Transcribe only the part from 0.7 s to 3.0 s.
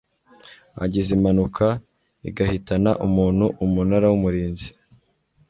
agize impanuka igahitana